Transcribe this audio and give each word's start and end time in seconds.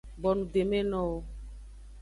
Bonudemenowo. 0.21 1.17